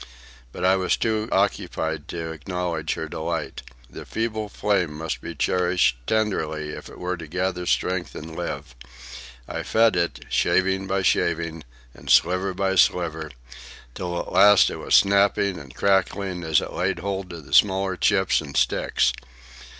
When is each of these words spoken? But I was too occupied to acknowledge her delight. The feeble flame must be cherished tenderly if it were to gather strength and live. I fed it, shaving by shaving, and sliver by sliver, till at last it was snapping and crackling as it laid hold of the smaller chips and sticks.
But 0.51 0.65
I 0.65 0.77
was 0.77 0.97
too 0.97 1.29
occupied 1.31 2.07
to 2.07 2.31
acknowledge 2.31 2.95
her 2.95 3.07
delight. 3.07 3.61
The 3.87 4.03
feeble 4.03 4.49
flame 4.49 4.95
must 4.97 5.21
be 5.21 5.35
cherished 5.35 5.95
tenderly 6.07 6.69
if 6.69 6.89
it 6.89 6.97
were 6.97 7.15
to 7.17 7.27
gather 7.27 7.67
strength 7.67 8.15
and 8.15 8.35
live. 8.35 8.73
I 9.47 9.61
fed 9.61 9.95
it, 9.95 10.25
shaving 10.27 10.87
by 10.87 11.03
shaving, 11.03 11.65
and 11.93 12.09
sliver 12.09 12.55
by 12.55 12.77
sliver, 12.77 13.29
till 13.93 14.19
at 14.19 14.31
last 14.33 14.71
it 14.71 14.77
was 14.77 14.95
snapping 14.95 15.59
and 15.59 15.75
crackling 15.75 16.41
as 16.43 16.61
it 16.61 16.73
laid 16.73 16.97
hold 16.97 17.31
of 17.31 17.45
the 17.45 17.53
smaller 17.53 17.95
chips 17.95 18.41
and 18.41 18.57
sticks. 18.57 19.13